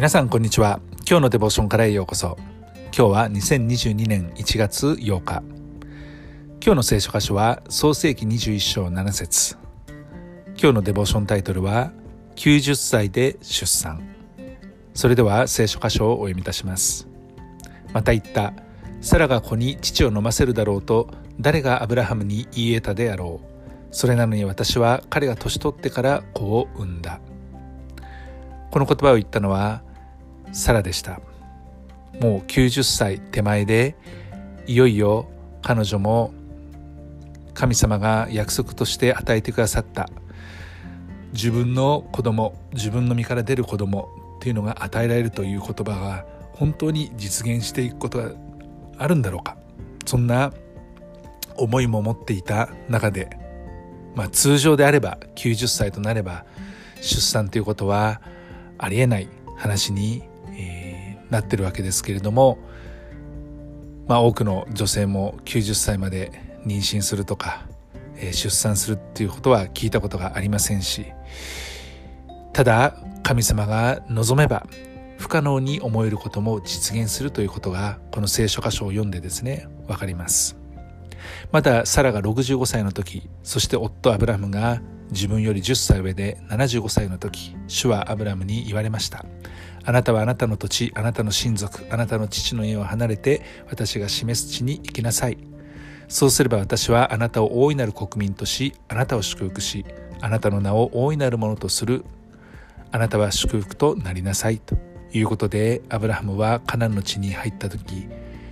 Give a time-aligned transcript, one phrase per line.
[0.00, 0.80] 皆さんこんにちは。
[1.06, 2.38] 今日のデボーションからへようこそ。
[2.84, 5.42] 今日は2022年1月8日。
[6.64, 9.58] 今日の聖書箇所は創世紀21章7節。
[10.56, 11.92] 今日のデボーションタイトルは
[12.36, 14.00] 90歳で出産。
[14.94, 17.06] それでは聖書箇所をお読みいたします。
[17.92, 18.54] また言った。
[19.02, 23.94] サラが子に父を飲ませるだろうと誰がアブラハムに言い得たであろう。
[23.94, 27.20] それなのに私は彼が年取ってから子を産んだ。
[28.70, 29.82] この言葉を言ったのは
[30.52, 31.20] サラでした。
[32.20, 33.96] もう90歳手前で
[34.66, 35.28] いよいよ
[35.62, 36.32] 彼女も
[37.54, 40.08] 神様が約束として与えてくださった。
[41.32, 48.32] 自分の子供自分の身から出る子供っていうのが与えられるという言葉が本当に実現していくことが
[48.98, 49.56] あるんだろうか。
[50.06, 50.52] そんな
[51.56, 53.30] 思いも持っていた中で、
[54.14, 56.44] まあ、通常であれば90歳となれば
[57.00, 58.20] 出産ということは
[58.78, 60.22] ありえない話に、
[61.30, 62.58] なってるわけですけれども、
[64.06, 66.32] まあ、多くの女性も90歳まで
[66.66, 67.66] 妊娠するとか、
[68.16, 71.06] えー、出産するっていうことは聞いたことがありませんし
[72.52, 74.66] ただ神様が望めば
[75.18, 80.56] 不可能に思えることも実現するということがこの聖書箇所を読んでですね分かります。
[81.52, 89.24] まだサラが65歳の時そして夫アブラムが自分より10歳上で75歳の時主はアブラムに言われました。
[89.84, 95.38] あなたはあなたの土地あなたの親族あなたの父の家を離れて私が示す地に行きなさい。
[96.08, 99.84] そうすれば私はあなたを大いなる国民としあなたを祝福し
[100.20, 102.04] あなたの名を大いなるものとする。
[102.92, 104.58] あなたは祝福となりなさい。
[104.58, 104.76] と
[105.12, 108.08] いうことでアブラハムはカナンの地に入った時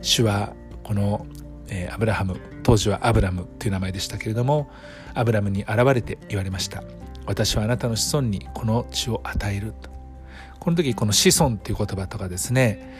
[0.00, 1.26] 主はこの
[1.70, 4.68] えー、アブラハム当時はアブラムという名前でしたけれども
[5.14, 6.82] アブラムに現れて言われました。
[7.26, 9.99] 私はあなたの子孫にこの地を与えると。
[10.60, 12.96] この時この子孫という言葉とかですね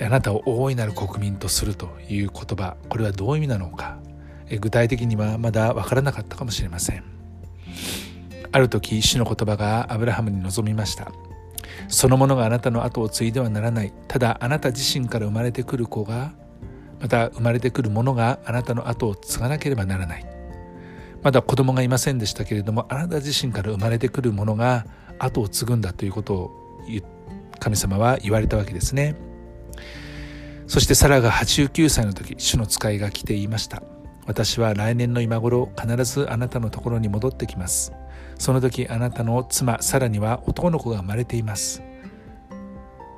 [0.00, 3.98] あなたを大いなる国民とするという言葉これはどういう意味なのか
[4.60, 7.04] 具体的にはまだ分からなかったかもしれません。
[8.52, 11.12] ある時主の言葉がアブラハムに臨みました。
[11.88, 13.92] そのものがあなたの後を継いではならない。
[14.08, 16.32] ただあなた自身から生まれてくる子が
[17.00, 20.26] また生まれてくるものがあなたの後を継がなければならない。
[21.22, 24.86] まだ子供がいませんでしたけれどもあなた自身から生まれてくるものが
[25.18, 26.59] 後を継ぐんだということを
[27.58, 29.16] 神様は言われたわけですね。
[30.66, 33.82] そしてサラが89歳の時主の使いが来て言いました。
[34.26, 37.92] 私は来年の今頃必ずあなたのところに戻ってきます。
[38.38, 41.82] その時あなたの妻サラには男の子が生まれています。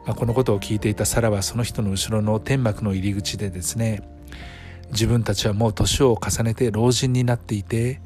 [0.06, 4.02] まあ、このことを聞いていたサラはその人の後ろの天幕の入り口でですね
[4.90, 8.00] 自分たちはもう年を重ねて老人になっていて、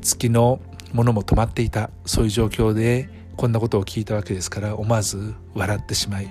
[0.00, 0.60] 月の
[0.92, 1.90] ものも止まっていた。
[2.04, 3.08] そういう状況で
[3.40, 6.28] こんなことを聞いたわけですから思わず笑ってしまい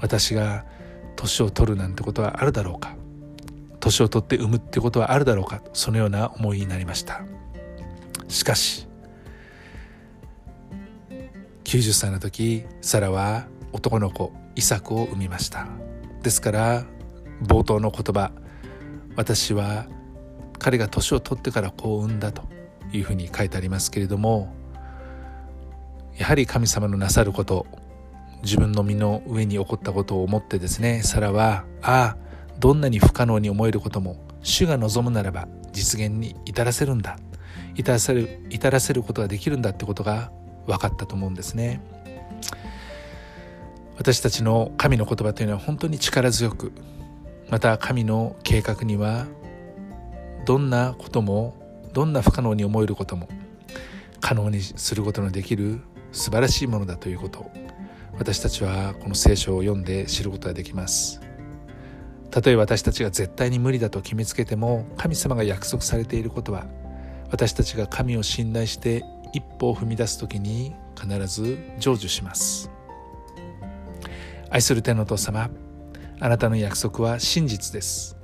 [0.00, 0.64] 私が
[1.14, 2.96] 年を取るなんてことはあるだろうか
[3.78, 7.22] 年を取って産むってことはあるだろうかそのような思いになりました。
[8.26, 8.88] しかし
[11.62, 15.68] 90歳の時サラは男の子イサクを産みました。
[16.24, 16.86] ですから
[17.40, 18.32] 冒頭の言葉
[19.14, 19.86] 私は
[20.58, 22.42] 彼が年を取ってから子を産んだと
[22.92, 24.65] いうふうに書いてありますけれども
[26.18, 27.66] やはり神様のなさること
[28.42, 32.16] 自分の身の上に起こったことを思ってですねサラはああ
[32.58, 37.18] どんなに不可能に思えることも主が望むならば実現に至らせるんだ
[37.74, 40.30] 至らせる至らせることができるんだってことが
[40.66, 41.80] 分かったと思うんですね。
[43.98, 46.72] 私たちの神の言葉というのは本当に力強く
[47.50, 49.26] また神の計画には
[50.44, 51.54] どんなことも
[51.92, 53.28] どんな不可能に思えることも
[54.20, 55.80] 可能にすることのできる
[56.16, 57.50] 素晴らしいものだということ。
[58.18, 61.20] 私たちはこの聖書を読んで知ることができます。
[62.30, 66.66] たとえ私たちが絶対に無理だと決めつけても神様が約束されていることは
[67.30, 72.70] 私たちが神を信頼して一歩を踏み出す時に必ず成就します。
[74.48, 75.50] 愛する天のお父様
[76.18, 78.16] あなたの約束は真実です。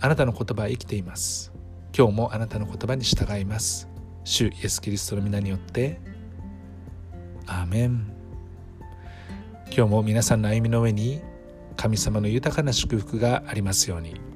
[0.00, 1.50] あなたの言葉は生きています。
[1.96, 3.88] 今日もあなたの言葉に従います。
[4.22, 6.11] 主イエス・キリストの皆によって
[7.52, 8.10] アーメン
[9.66, 11.20] 今日も皆さんの歩みの上に
[11.76, 14.31] 神様の豊かな祝福がありますように。